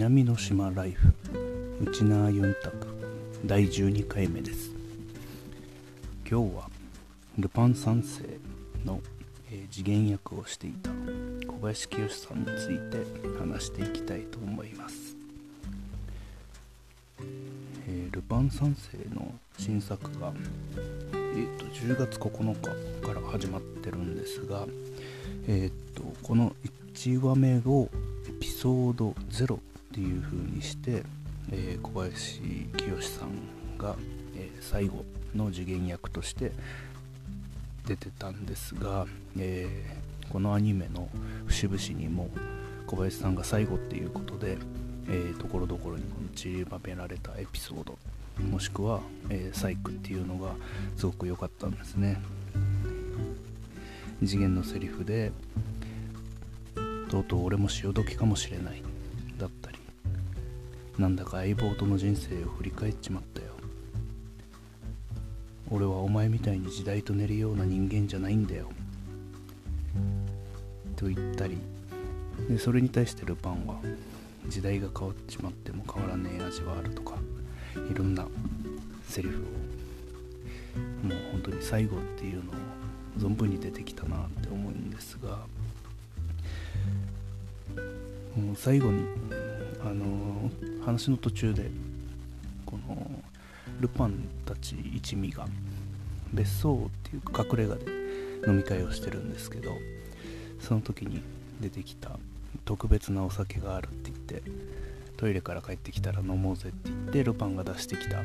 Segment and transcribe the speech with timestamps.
[0.00, 1.12] 南の島ライフ。
[1.82, 2.86] ウチナーユンタク
[3.44, 4.70] 第12回目です。
[6.26, 6.70] 今日は
[7.38, 8.22] ルパン三世
[8.86, 9.02] の、
[9.52, 10.88] えー、次元役をしていた
[11.46, 13.04] 小林清さんについて
[13.38, 14.94] 話していきたいと思います、
[17.86, 20.32] えー、ルパン三世の新作が、
[21.12, 24.64] えーと、10月9日から始まってるんですが、
[25.46, 26.56] えーと、この
[26.94, 27.90] 1話目を
[28.26, 29.58] エピソード0
[29.90, 31.02] っていう風にして、
[31.50, 32.40] えー、小林
[32.76, 33.96] 清さんが、
[34.36, 35.04] え、最後
[35.34, 36.52] の次元役として
[37.86, 39.06] 出てたんですが、
[39.38, 39.68] え、
[40.28, 41.08] このアニメの
[41.46, 42.28] 節々にも
[42.86, 44.58] 小林さんが最後っていうことで
[45.38, 46.04] ところどころに
[46.36, 47.98] 散りばめられたエピソード
[48.44, 50.54] もしくは、えー、サイクっていうのが
[50.96, 52.20] すごく良かったんですね。
[54.24, 55.32] 次元のセリフで
[57.08, 58.82] とうとう俺も潮時かもしれない
[59.38, 59.79] だったり
[61.00, 63.46] なんだか相棒との人生を振り返っちまったよ。
[65.70, 68.68] 俺はお前みたいに時代と寝るような人間じゃないんだよ。
[70.96, 71.56] と言ったり。
[72.50, 73.80] でそれに対してルパンは
[74.48, 77.14] 時代が変わっちまっても変わらねえ味はあるとか
[77.90, 78.26] いろんな
[79.08, 79.40] セリフを。
[81.08, 82.54] もう本当に最後っていうのを
[83.18, 85.46] 存分に出てきたなって思うんですが。
[88.36, 89.04] もう最後に
[89.82, 90.50] あの
[90.84, 91.70] 話の途中で
[92.66, 93.10] この
[93.80, 94.14] ルパン
[94.44, 95.46] たち一味が
[96.32, 97.86] 別荘っていうか隠れ家で
[98.46, 99.72] 飲み会をしてるんですけど
[100.60, 101.22] その時に
[101.60, 102.18] 出てきた
[102.64, 104.50] 特別なお酒があるって言って
[105.16, 108.22] トイレから帰ってきたら飲もうぜって言ってルパンが出してきた。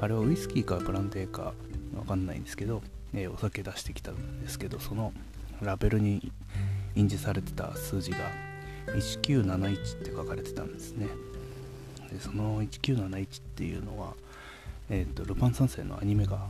[0.00, 1.52] あれはウイスキーかブランデーか
[1.96, 2.82] わかんないんですけど、
[3.14, 5.12] えー、お酒出してきたんですけどその
[5.60, 6.30] ラベルに
[6.94, 8.18] 印字されてた数字が
[8.86, 11.08] 1971って書かれてたんですね。
[12.10, 14.14] でその1971っていうのは、
[14.90, 16.46] えーと、ルパン三世のアニメが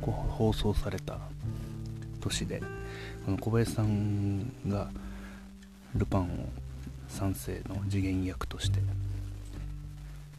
[0.00, 1.18] こう放送された
[2.20, 2.60] 年で
[3.24, 4.90] この小林さんが
[5.94, 6.26] ルパンを
[7.08, 8.80] 三世の次元役として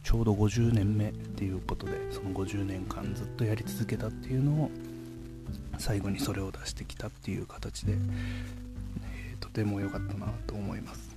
[0.02, 4.70] ちょうど50年目っていうことでその50年間ずっとやり続けたっていうのを
[5.78, 11.16] 最後にそれを出してきたっていう形で、えー、とても良かったなと思います。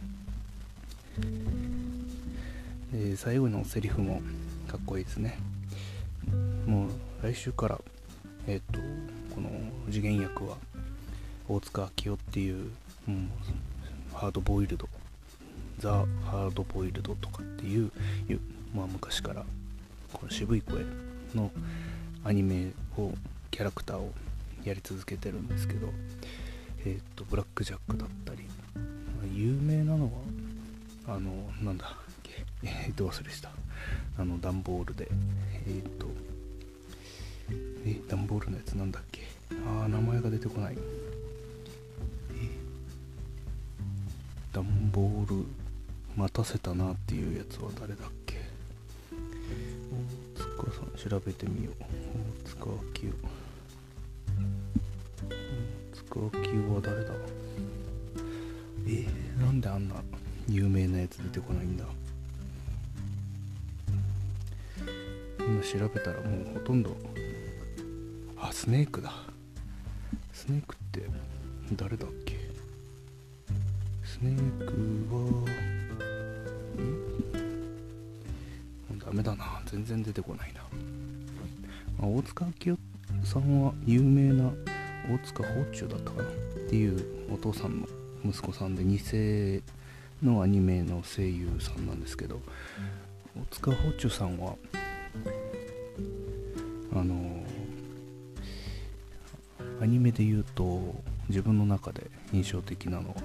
[2.94, 4.22] え、最後のセリフも
[4.68, 5.38] かっこいいですね。
[6.66, 6.90] もう
[7.24, 7.82] 来週から
[8.48, 8.80] えっ、ー、と
[9.34, 9.50] この
[9.92, 10.58] 次元役は
[11.48, 12.72] 大塚明夫っていう、
[13.08, 13.30] うん、
[14.14, 14.88] ハードボイルド
[15.80, 17.92] ザ・ハードボイルドとかっていう
[18.74, 19.46] まあ、昔から
[20.12, 20.84] この渋い声
[21.36, 21.52] の
[22.24, 23.12] アニメを
[23.52, 24.12] キャラクターを
[24.64, 25.90] やり続けてるんですけど
[26.80, 28.48] えっ、ー、とブラック・ジャックだったり
[29.32, 30.12] 有名なのは
[31.16, 31.96] あのなんだ
[32.64, 33.52] えっと忘れした。
[34.18, 35.08] あの段ボールで。
[35.68, 36.08] えっ、と
[37.86, 39.22] え段ボールのやつなんだっけ。
[39.68, 40.76] ああ名前が出てこない。
[40.76, 40.78] え
[44.54, 45.46] 段ボール
[46.16, 48.36] 待たせたなっていうやつは誰だっけ。
[50.38, 51.84] 大塚さん調べてみよう。
[52.46, 52.76] 大塚明
[53.10, 53.44] 夫。
[56.20, 57.14] 大塚明夫は誰だ。
[58.86, 59.96] えー、なんであんな
[60.48, 61.86] 有名なやつ出てこないんだ。
[65.64, 66.96] 調べたらもうほとんど
[68.38, 69.12] あスネークだ。
[70.32, 71.08] スネークって
[71.76, 72.38] 誰だっけ？
[74.04, 74.66] スネーク
[75.16, 75.22] は
[78.94, 79.00] ん？
[79.00, 79.62] ダメだな。
[79.66, 80.62] 全然出てこないな、
[82.00, 82.78] まあ、大塚明夫
[83.26, 84.52] さんは有名な
[85.10, 86.30] 大塚宝中だったかな？
[86.30, 86.32] っ
[86.70, 87.88] ていうお父さんの
[88.26, 89.00] 息子さんで2
[89.60, 89.64] 世
[90.22, 92.42] のアニメの声優さんなんですけど
[93.36, 94.56] 大塚芳忠さんは
[96.96, 97.44] あの
[99.82, 100.96] アニメで言うと
[101.30, 103.16] 自分の中で印象的なのは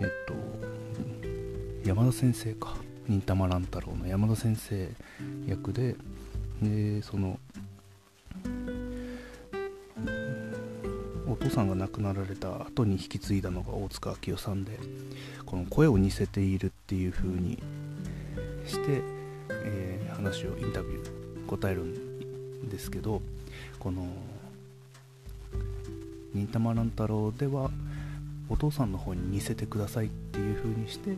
[0.00, 2.76] えっと山田先生か。
[3.10, 4.88] 忍たま乱太郎の山田先生
[5.48, 5.96] 役で
[6.62, 7.40] でその
[11.28, 14.78] お父さんが亡くなられた後に引き継いだのが大塚明夫さんで
[15.44, 17.60] この声を似せているっていう風に
[18.64, 19.02] して、
[19.50, 22.09] えー、話をインタビュー答えるん
[22.68, 23.22] ですけど
[23.78, 24.06] この
[26.34, 27.70] 「忍たま乱太郎」では
[28.48, 31.16] お父さんの方に似せてくださいっていう風にして、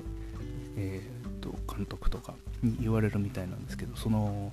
[0.77, 4.53] えー、と監督とかに言われるみたいなんですけどその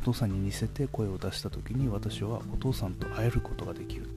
[0.00, 4.08] お父さんに似せて声を出した時に私はお父さんと会えることができる。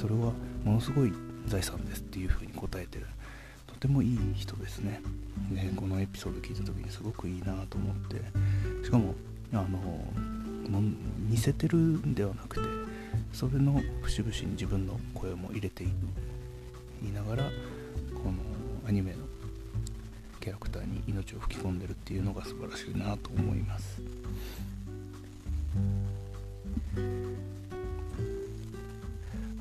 [0.00, 0.32] それは
[0.64, 1.12] ものすごい
[1.46, 3.06] 財産ですっていうふうに答えてる。
[3.66, 5.02] とてもいい人ですね。
[5.50, 8.22] でこのエピソード聞いた時にすごくいいなと思って。
[8.84, 9.14] しかも
[9.52, 10.04] あの
[10.78, 12.62] 似せてるんではなくて
[13.32, 15.90] それの節々に自分の声も入れていく
[17.02, 17.44] 言いながら
[18.14, 18.34] この
[18.86, 19.18] アニメの
[20.40, 24.00] キャラクターに命を吹き込んでるっていうのが素晴らしいなと思います。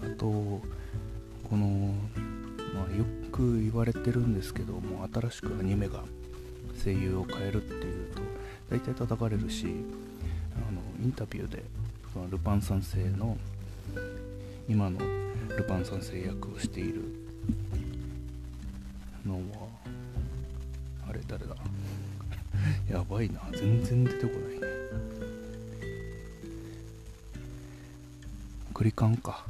[0.01, 0.61] あとこ
[1.51, 1.93] の、
[2.73, 6.03] まあ、よく言われてるんですけども新しくアニメが
[6.83, 8.21] 声優を変えるっていうと
[8.69, 9.67] 大体叩かれるし
[11.01, 11.63] インタビューで
[12.13, 13.37] そのルパン三世の
[14.67, 14.99] 今の
[15.57, 17.03] ルパン三世役をしている
[19.25, 19.67] のは
[21.09, 21.55] あれ誰だ？
[22.91, 23.41] やばいな。
[23.53, 24.67] 全然出てこないね。
[28.73, 29.45] クリカンか。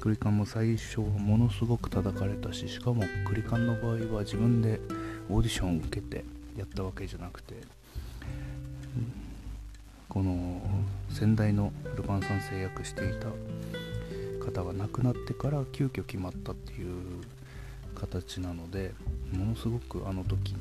[0.00, 4.80] クリカンも最初はものすごく叩かれたししかもクリカンの場合は自分で
[5.28, 6.24] オーディションを受けて
[6.56, 7.54] やったわけじゃなくて
[10.18, 10.60] この
[11.10, 13.28] 先代のルパン三世役していた
[14.44, 17.22] 方が亡くなってから急遽決まったっていう
[17.94, 18.94] 形なので
[19.32, 20.54] ものすごくあの時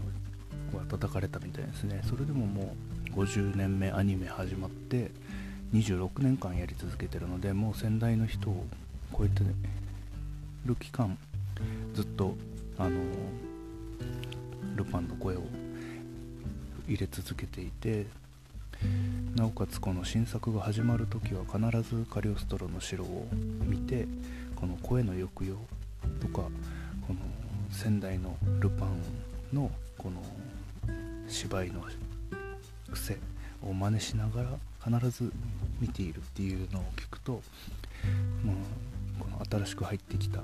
[0.74, 2.04] のは叩かれたみたいですね。
[2.08, 2.76] それでもも
[3.16, 5.10] う50年目アニメ始まって
[5.74, 8.64] 26年間やり続けてるのでもう先代の人を
[9.18, 9.44] 超えて
[10.68, 11.18] る期間
[11.96, 12.36] ずっと
[12.78, 12.92] あの
[14.76, 15.42] ルパンの声を
[16.88, 18.06] 入れ続けていて
[19.36, 23.28] なおかつこの新作が始まる時は必ずカリオストロの城を
[23.66, 24.08] 見て
[24.56, 25.56] この声の抑揚
[26.20, 26.50] とか
[27.06, 27.20] この
[27.70, 30.24] 先代のルパンのこの
[31.28, 31.84] 芝居の
[32.92, 33.18] 癖
[33.62, 35.32] を真似しながら必ず
[35.80, 37.42] 見ているっていうのを聞くと、
[38.44, 40.40] まあ、この新しく入ってきた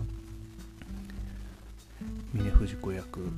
[2.33, 3.31] 峰不二子役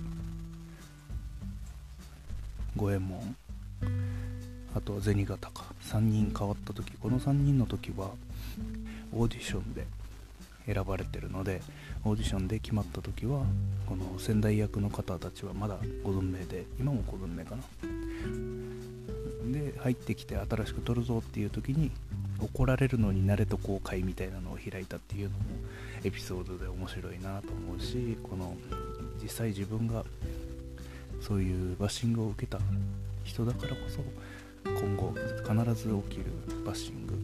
[2.76, 3.36] 五右衛門
[4.76, 5.64] あと銭形か。
[5.84, 6.92] 3人変わった時。
[7.00, 8.12] この3人の時は
[9.14, 9.88] オーディションで
[10.66, 11.62] 選ばれてるので
[12.04, 13.44] オーディションで決まった時は
[13.88, 17.64] この仙台役の方たちはまだご存命で今もご存命かな。
[19.52, 21.92] で入ってきて新しく撮るぞっていう時に
[22.40, 25.46] 怒られるのに慣れと公開みたいなのを開いたっていうのも
[26.04, 28.56] エピソードで面白いなと思うしこの
[29.22, 30.04] 実際自分が
[31.22, 32.60] そういうバッシングを受けた
[33.24, 34.04] 人だからこそ
[34.66, 35.14] 今後
[35.48, 36.26] 必ず起きる
[36.66, 37.18] バッシングっ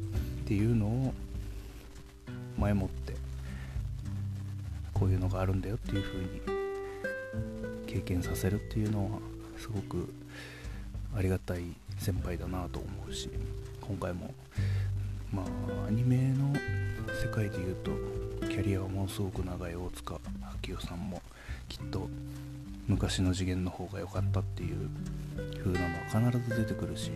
[0.46, 1.14] ていうのを
[2.58, 3.16] 前もって
[4.94, 6.62] こういうのがあるんだよっていう風に
[7.88, 9.20] 経験させるっていうのは
[9.58, 10.14] すごく
[11.16, 11.64] ありがたい
[11.98, 13.30] 先輩だなと思うし
[13.82, 14.34] 今回も
[15.34, 16.54] まあアニメの
[17.22, 17.92] 世界でいうと
[18.48, 20.20] キャリアはものすごく長い大塚
[20.68, 21.22] 明夫さんも
[21.68, 22.10] きっと
[22.88, 24.90] 昔の次元の方が良かったっていう
[25.64, 27.12] 風なのは必ず出てくるし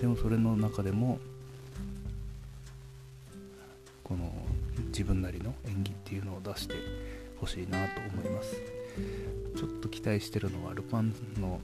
[0.00, 1.18] でもそれの中でも
[4.02, 4.32] この
[4.88, 6.74] 自分なりの演技っていうのを出して
[7.38, 8.56] ほしいなと思います。
[9.56, 11.60] ちょっと期待してるのはルパンの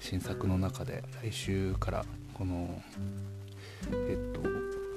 [0.00, 2.04] 新作の中で来週から
[2.34, 2.82] この
[3.92, 4.40] えっと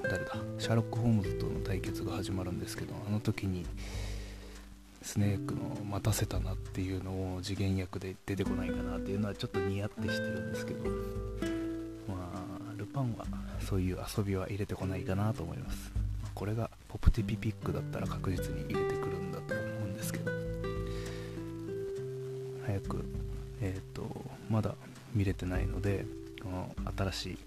[0.10, 0.36] 誰だ？
[0.58, 3.66] シャーロック・ホームズとの対決が始まるんですけどあの時に
[5.02, 10.90] スネークの待たせたなっていうのを次元役で出てこないかなっていうのはちょっとニヤってしてるんですけど。
[12.08, 13.26] まあルパンは
[13.60, 15.92] そういう遊びは入れてこないかなと思います。
[16.34, 20.32] これがポプティピピックだったら確実に入れてくるんだと思うんですけど。
[22.66, 23.06] 早く
[23.62, 24.08] えっ、ー、と
[24.50, 24.76] まだ
[25.14, 26.06] 見れてないので
[26.42, 27.38] この新しい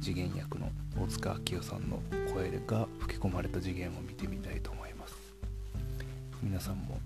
[0.00, 2.00] 次元役の大塚明夫さんの
[2.32, 4.37] 声が吹き込まれた次元を見てみ
[6.42, 7.00] 皆さんも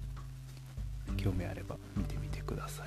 [1.16, 2.86] 興味あれば見てみてください。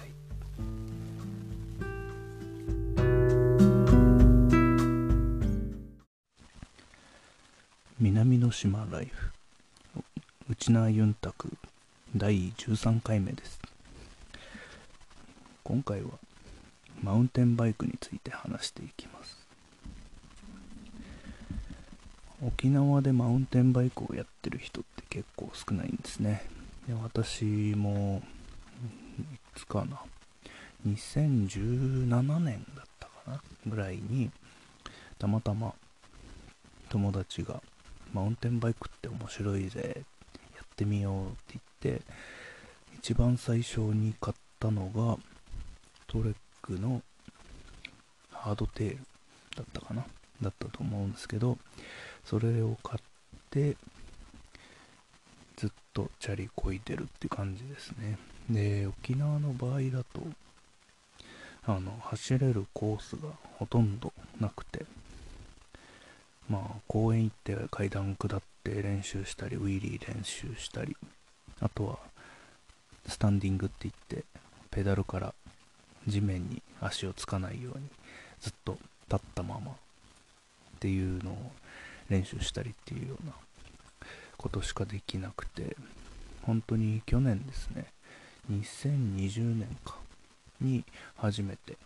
[7.99, 9.31] 南の島ライフ。
[10.47, 11.51] 内縄ユンタク
[12.15, 13.59] 第13回目です。
[15.63, 16.09] 今回は
[17.01, 19.44] マウンテンバイクについて話していきます。
[22.45, 26.43] 沖縄でマウンテンバイクをやってる人って結構少ないんですね。
[26.87, 28.21] で私も
[29.19, 29.23] い
[29.55, 29.99] つかな。
[30.87, 34.29] 2017年だったかなぐらいに
[35.17, 35.73] たまたま
[36.89, 37.63] 友達が
[38.13, 40.03] マウンテンバイクって面白いぜ
[40.55, 42.01] やってみようって言って
[42.99, 45.17] 一番最初に買ったのが
[46.05, 47.01] トレックの
[48.31, 48.99] ハードテール
[49.55, 50.05] だったかな
[50.41, 51.57] だったと思うんですけど
[52.25, 53.01] それを買っ
[53.49, 53.77] て
[55.55, 58.17] ずっとチャリこいでるって感じですね。
[58.49, 60.21] で沖縄の場合だと
[61.67, 64.85] あの走れるコースがほとんどなくて
[66.49, 70.95] まあ公園行って階段下って練習したりウィリー練習したり
[71.59, 71.97] あとは
[73.07, 74.25] スタンディングって言って
[74.69, 75.33] ペダルから
[76.07, 77.85] 地面に足をつかないように
[78.41, 78.77] ずっと
[79.11, 79.75] 立ったままっ
[80.79, 81.51] ていうのを
[82.09, 83.33] 練習したりっていうような
[84.37, 85.75] ことしかできなくて
[86.43, 87.85] 本当に去年ですね
[88.51, 89.95] 2020年か
[90.61, 90.83] に
[91.17, 91.77] 初めて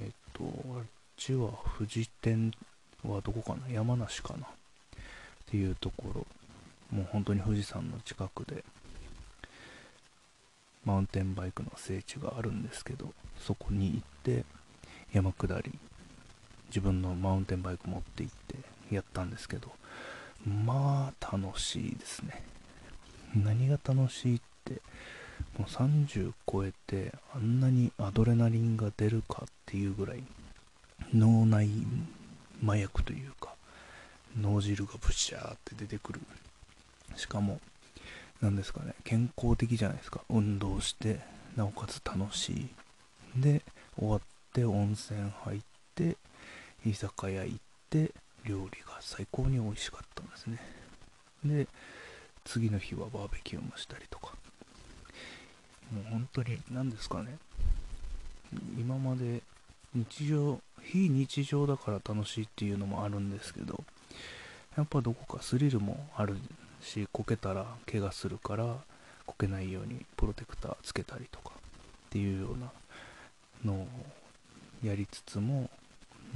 [0.00, 0.84] えっとあっ
[1.16, 2.52] ちは富士店
[3.02, 4.48] はどこかな山梨かなっ
[5.46, 6.26] ていうところ
[6.90, 8.64] もう本当に富士山の近くで
[10.84, 14.44] マウンテンバイクの聖地があるんですけどそこに行って
[15.12, 15.72] 山下り
[16.68, 19.72] 自分のマウンテンバイク持って行ってやったんですけど
[20.46, 22.42] まあ楽しいですね。
[23.34, 24.80] 何が楽しいって
[25.58, 30.22] もう30超えてあんなにアドレナリンが出るかっていうぐらい
[31.12, 31.68] 脳内
[32.64, 33.54] 麻薬というか
[34.40, 36.20] 脳汁がブシャーって出てくる。
[37.16, 37.60] しかも
[38.40, 40.20] 何ですかね健康的じゃないですか。
[40.28, 41.20] 運動して
[41.56, 42.68] なおかつ楽しい。
[43.36, 43.62] で
[43.98, 44.20] 終わっ
[44.52, 45.60] て温泉入っ
[45.94, 46.16] て
[46.86, 47.58] 居酒屋行っ
[47.90, 48.12] て
[48.46, 50.58] 料理が最高に美味しかったんですね。
[51.44, 51.66] で
[52.44, 54.34] 次の日はバーベキューもしたりとか。
[55.92, 57.38] もう本当に何ですかね。
[58.76, 59.42] 今まで
[59.94, 63.82] 日常非日常だから楽しいっていうのもあるんですけど
[64.76, 66.36] やっぱどこかスリルもある
[66.80, 68.76] しこけたら怪我するから
[69.24, 72.70] こけないようにプロテクターつけたりとかっていうような
[73.64, 73.88] のを
[74.84, 75.70] やりつつも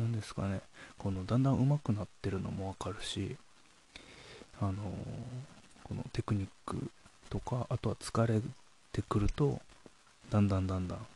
[0.01, 0.61] 何ですかね。
[0.97, 3.37] このだんだん上手くなってるのもわかるし
[4.61, 4.75] あの
[5.85, 6.91] このテクニック
[7.29, 8.41] とかあとは疲れ
[8.93, 9.61] てくると
[10.31, 11.07] だんだんだんだん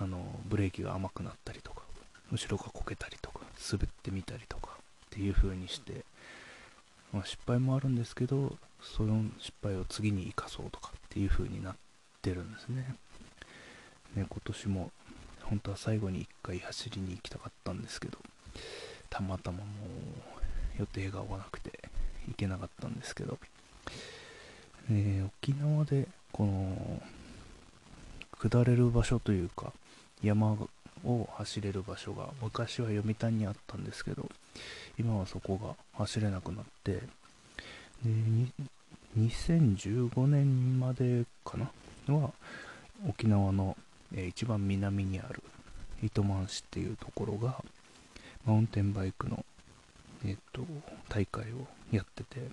[0.00, 1.82] あのブレーキが甘くなったりとか
[2.30, 6.04] 後ろがこけたりとか滑ってみたりとかっていう風にして、
[7.12, 11.74] まあ、失敗もあるんですけどその失敗を次に生かそうとかっていう風になっ
[12.22, 12.94] てるんですね。
[14.14, 14.90] ね今年も
[15.52, 18.16] 本当は最後に1回走りに行きたかったんですけど
[19.10, 19.64] たまたまも
[20.78, 21.78] う予定が合わなくて
[22.26, 23.38] 行けなかったんですけど、
[24.90, 27.02] え、沖縄でこの
[28.38, 29.74] 下れる場所というか
[30.22, 30.56] 山
[31.04, 34.30] を走れる場所が昔は読谷にあったんですけど
[34.98, 37.02] 今はそこが走れなくなってで
[39.18, 41.70] 2015年までかな？
[42.14, 42.30] は
[43.06, 43.76] 沖縄の、
[44.14, 45.42] えー、一番南にある
[46.02, 47.62] 糸満市っていうところが
[48.44, 49.44] マウンテンバイクの、
[50.24, 50.62] えーと、
[51.08, 52.48] 大会をやってて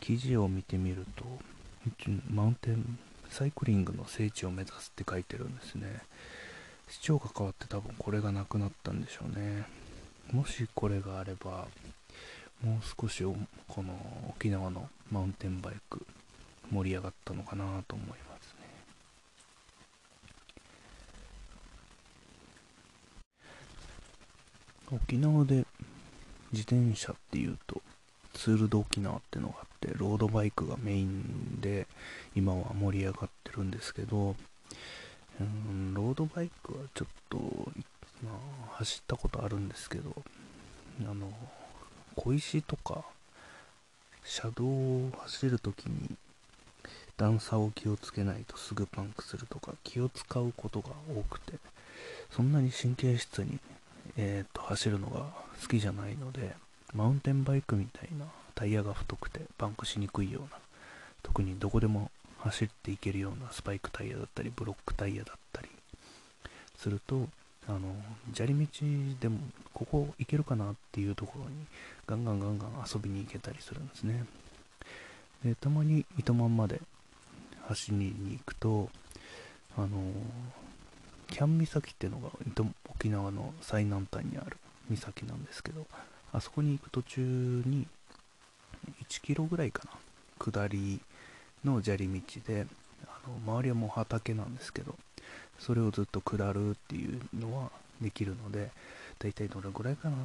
[0.00, 1.24] 記事を見てみると
[2.30, 2.98] マウンテン
[3.30, 6.00] サイクリングの聖地を目指すって書いてるんですね。
[6.88, 9.64] 市長が変わって多分これがなくなったんでしょうね。
[10.32, 11.68] もしこれがあれば
[12.62, 13.24] もう少し
[13.68, 13.94] この
[14.28, 16.06] 沖縄のマウンテンバイク
[16.70, 18.68] 盛り上がったのかなと思いますね
[24.92, 25.66] 沖縄で
[26.52, 27.80] 自転車っていうと
[28.34, 31.86] ツール・ド・沖縄ってのがあってロードバイクがメインで
[32.34, 34.34] 今は盛り上がってるんですけど
[35.40, 37.38] うんロードバイクはちょっと、
[38.24, 40.14] まあ、走ったことあるんですけど
[41.02, 41.30] あの
[42.16, 43.04] 小石とか
[44.24, 46.16] 車道を走るときに
[47.16, 51.54] 段差を気をつけないとすぐパンクするとか気を使うことが多くて
[52.30, 53.58] そんなに神経質に、
[54.16, 55.26] えーと、と走るのが
[55.60, 56.54] 好きじゃないので
[56.94, 60.58] マウンテンバイクみたいなタイヤが太くてパンクしにくいような
[61.22, 65.68] 特にどこでも走っていけるようなスパイクタイヤだったりブロックタイヤだったり
[66.76, 67.28] すると
[67.68, 67.94] あの
[68.34, 68.66] 砂利道
[69.20, 69.38] でも
[69.74, 71.50] ここ行けるかなっていうところに
[72.06, 74.24] ガンガンガンガン遊びに行けたりするんですね。
[75.44, 76.80] でたまに糸満まで
[77.68, 78.88] 走りに行くと
[79.76, 79.88] あの
[81.30, 82.28] キャン岬っていうのが
[82.90, 84.56] 沖縄の最南端にある
[84.90, 85.86] 岬なんですけど
[86.32, 87.86] あそこに行く途中に
[89.08, 89.90] 1キロぐらいかな
[90.38, 91.00] 下り
[91.64, 92.66] の砂利道で
[93.06, 94.96] あの周りはもう畑なんですけど
[95.58, 97.70] それをずっと下るっていうのは
[98.00, 98.70] できるので
[99.18, 100.16] だいたいどれぐらいかな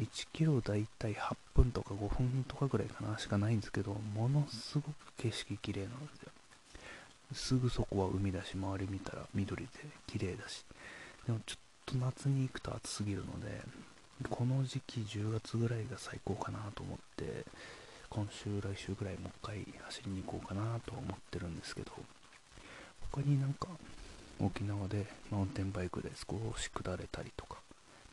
[0.00, 6.32] 1キロだいたい8分とか5分とかぐらいかなしかないんですけどものすごく景色綺麗なんですよ。
[7.34, 9.70] すぐそこは海だし周り見たら緑で
[10.06, 10.64] 綺麗だし。
[11.26, 13.62] でもちょっと夏に行くと暑すぎるので
[14.28, 17.44] この時期10月ぐらいが最高かなと思って
[18.10, 21.92] 今週来週ぐらいもう一回走りに行こうかなと思ってるんですけど
[23.12, 23.68] 他になんか
[24.40, 27.56] 沖縄でマウンテンバイクで少し下れたりとか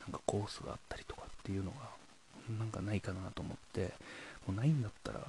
[0.01, 1.77] なんかコースがあったりとかっていうのが
[2.57, 3.93] なんかないかなと思って
[4.47, 5.21] もうないんだったら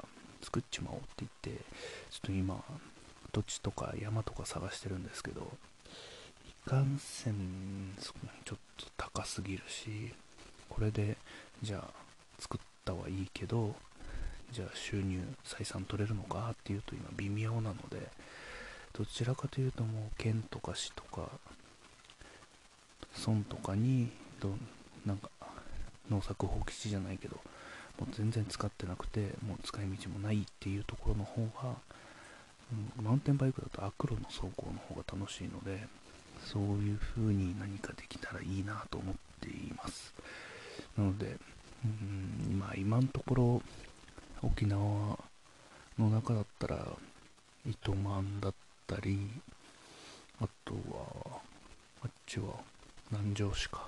[0.43, 1.65] 作っちまおうって言って
[2.11, 2.63] ちょっと今
[3.33, 5.51] 土地とか山とか探してるんですけど
[6.67, 7.95] いかんせん
[8.45, 10.13] ちょっと高すぎるし
[10.69, 11.17] これで
[11.63, 11.91] じゃあ
[12.39, 13.75] 作ったはいいけど
[14.53, 16.51] じゃあ収入採算取れるのか？
[16.53, 18.09] っていうと今微妙なので
[18.93, 21.29] どちらかというともう県とか市とか
[23.27, 24.09] 村とかに
[24.41, 24.55] ど
[25.07, 25.29] なんか
[26.11, 27.37] 農作放棄地じゃないけど
[28.01, 31.75] もう全然使ってなくてもう使い道もないっていうところの方が、
[33.03, 35.87] マウンテンバイクだとアクロの走行の方が楽しいので
[36.45, 40.15] そういう風に何かできたらいいなと思っています。
[40.97, 41.37] なので、
[41.85, 43.62] うん、今今のところ
[44.43, 45.19] 沖縄
[45.99, 46.87] の中だったら
[47.69, 48.55] 糸満だっ
[48.87, 49.29] たり
[50.41, 51.41] あとは
[52.03, 52.55] あっちは
[53.11, 53.87] 南城市か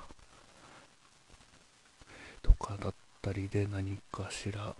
[2.42, 4.74] とかだったりで何かしら、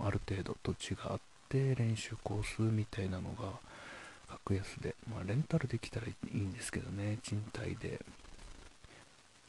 [0.00, 3.52] うん、ある程度土地があって練習コースみたいなのが
[4.28, 7.18] 格安で、まあ、レンタルできたらいいんですけどね。
[7.22, 8.00] 賃貸で。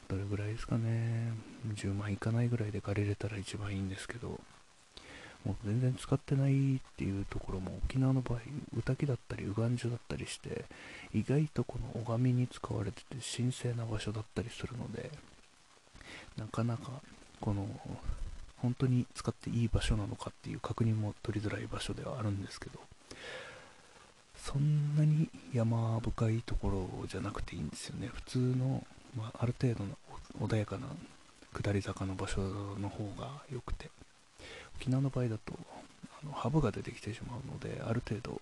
[0.09, 1.33] どれぐらいですかね。
[1.75, 4.39] 10万いかないぐらいで借りれたら一番いいんですけど。
[5.45, 8.39] もう全然使ってないっていうところも沖縄の場合、
[8.77, 10.63] ウタキだったり、ウガンジュだったりして、
[11.13, 15.11] 意外とこの拝みに使われてて神聖な場所だったりするので、
[16.37, 16.91] なかなか
[17.41, 17.67] この
[18.63, 22.79] 本当に使っていい場所なのかっていう確認も取りづらい場所ではあるんですけど、
[24.35, 26.69] そんなに山深いとこ
[27.01, 28.09] ろじゃなくていいんですよね。
[28.11, 28.83] 普通の、
[29.15, 29.97] まあ、ある程度の
[30.41, 30.87] 穏やかな
[31.53, 33.91] 下り坂の場所の方が良くて。
[34.79, 35.53] 沖縄の場合だと
[36.21, 38.41] あのハブが出てきてしまうのである程度、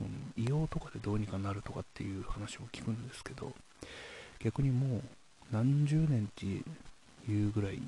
[0.00, 3.52] うん、硫黄とかでどうにかなるとかっていう話も聞くんですけど
[4.40, 5.02] 逆にもう
[5.52, 6.46] 何十年って
[7.30, 7.80] いうぐらい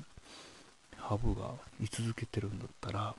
[1.13, 3.13] ハブが居続けてるんだったら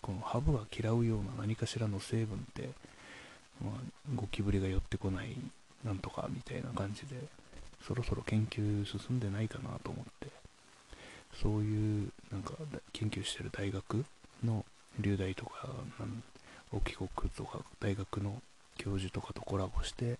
[0.00, 2.70] このハブが嫌うような何かしらの成分って、
[3.62, 3.72] まあ、
[4.14, 5.36] ゴキブリが寄ってこない
[5.84, 7.20] なんとかみたいな感じで
[7.86, 10.28] そろそろ研究進んでないかなと思って
[11.42, 12.54] そういうなんか
[12.94, 14.06] 研究してる大学
[14.42, 14.64] の
[14.98, 15.68] 流大とか
[16.72, 18.40] 沖国とか大学の
[18.78, 20.18] 教授とかとコラボして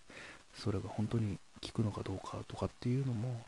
[0.55, 3.40] それが本当に効くのかどうかとかっていうのも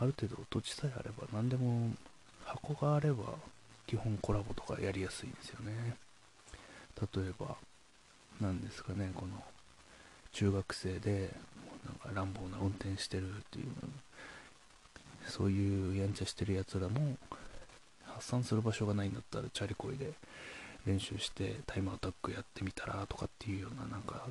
[0.00, 1.92] ある程度土地さえあれば何でも
[2.48, 3.24] 箱があれば
[3.86, 5.96] 基本コラボとかやりやすいんですよね。
[7.14, 7.56] 例えば
[8.40, 9.42] 何ですかねこの
[10.32, 11.30] 中学生で
[11.84, 13.66] なんか乱暴な運転してるっていう
[15.28, 17.16] そういうやんちゃしてるやつらも
[18.06, 20.12] 発散する場所がないんだったらチャリコイで
[20.86, 24.26] 練習してタイムアタックやってみたらとかっていうようななんか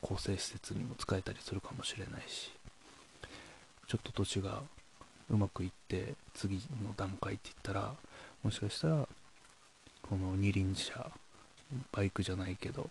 [0.00, 2.52] 構成施設にも使えたりするかもしれないし
[3.88, 4.62] ちょっと土地が
[5.30, 7.94] うまくいって次の段階って言ったら
[8.42, 9.08] もしかしたら
[10.08, 11.10] この二輪車
[11.92, 12.88] バイクじゃないけど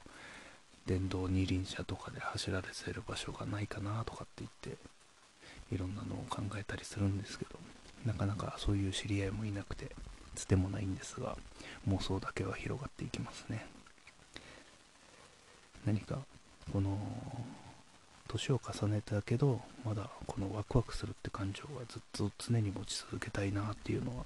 [0.86, 7.58] 電動二輪車とかで走らせる場所がないかなとかって言っていろんなのを考えたりするんですけど
[8.06, 9.90] なかなかそういう知り合いもいなくて
[10.36, 11.38] つてもないんですが
[11.90, 13.66] 妄想だけは広がっていきますね。
[15.86, 16.20] 何か
[16.72, 16.98] この
[18.28, 24.26] 年を重ねたけどまだこのワクワクするって感情はずっと常に持ち続けたいなっていうのは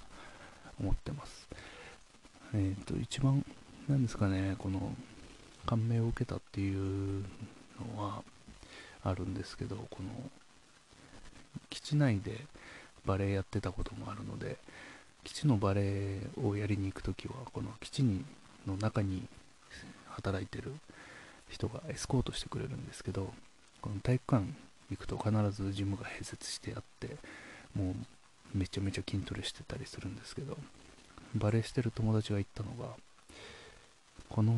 [0.79, 1.47] 思ってます。
[2.53, 3.45] えっ、ー、と一番
[3.87, 4.93] 何ですかねこの
[5.65, 7.23] 感銘を受けたっていう
[7.95, 8.23] のは
[9.03, 10.09] あるんですけどこの
[11.69, 12.45] 基地内で
[13.05, 14.57] バレエやってたこともあるので
[15.23, 18.23] 基地のバレエをやりに行く時はこの基地に
[18.65, 19.27] の中に
[20.07, 20.73] 働いてる
[21.49, 23.33] 人がエスコートしてくれるんですけど
[23.81, 24.45] この体育館
[24.91, 27.15] 行くと必ずジムが併設してあって
[27.75, 27.95] もう
[28.53, 30.57] めちゃめちゃ筋トレしてたりするんですけど
[31.35, 32.93] バレエしてる友達が言ったのが
[34.29, 34.53] この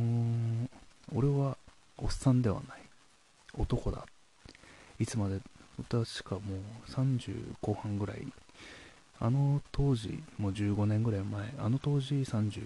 [1.13, 1.57] 俺は
[1.97, 2.81] おっさんではない
[3.57, 4.05] 男だ。
[4.99, 5.39] いつまで
[5.89, 6.39] 確かも
[6.87, 8.27] う30後半ぐらい
[9.19, 12.61] あの当時もう15年ぐらい前あの当時30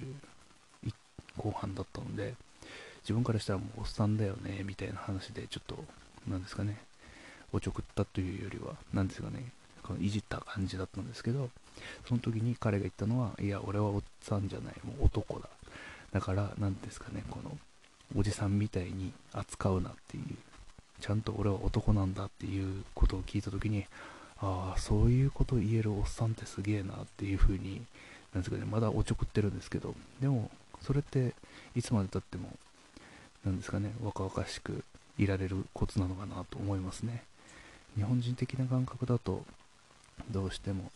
[1.37, 2.33] 後半だったので
[3.03, 5.83] 自分からしたらもうおっさんだよねみたいな話でちょっと
[6.27, 6.77] 何ですかね。
[7.53, 9.51] おちょくったというよりは何ですかね。
[9.83, 11.49] このいじった感じだったんですけど
[12.07, 14.73] その時に彼が言ったのはいや俺はおっさんじゃない。
[14.83, 15.49] もう男だ。
[16.11, 17.23] だから何ですかね。
[17.29, 17.57] この
[18.15, 20.23] おじさんみたいに扱うなっていう。
[21.01, 23.85] ちゃんと俺は男なんだっていうことを聞いた時に
[24.37, 27.81] ああそういうこと言えるおっさんってすげえなっていう風に
[28.33, 28.65] なんですかね。
[28.65, 30.49] まだおちょくってるんですけどでも
[30.81, 31.33] それって
[31.75, 32.49] いつまでたっても
[33.45, 33.93] なんですかね。
[34.01, 34.83] 若々しく
[35.17, 37.23] いられるコツなのかなと思いますね。
[37.95, 39.45] 日本人的な感覚だと
[40.29, 40.91] どうしても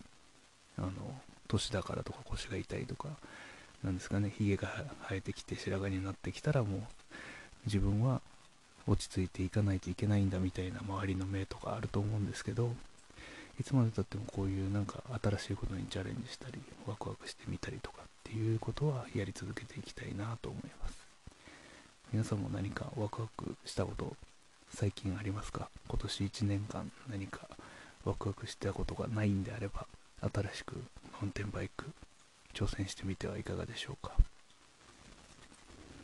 [0.78, 0.92] あの
[1.48, 3.10] 年だからとか腰が痛いとか
[3.84, 4.34] なんですかね。
[4.38, 4.68] ひげが
[5.08, 6.82] 生えてきて白髪になってきたらもう
[7.66, 8.22] 自分は
[8.88, 12.72] 落ち着いていかないといけないんだみたいな周りの目とかあると思うんですけど
[13.60, 21.09] いつまでたってもこういうなんか新しいことにチャレンジしたりワクワクしてみたりとかっていうことはやり続けていきたいなと思います。
[22.12, 24.16] 皆さんも何かワクワクしたこと
[24.72, 25.70] 最近ありますか？
[25.88, 27.42] 今年1年間何か
[28.04, 29.86] ワクワクしたことがないんであれば
[30.22, 30.76] 新しく
[31.14, 31.86] マウンテンバイク
[32.54, 34.14] 挑戦してみてはいかがでしょうか？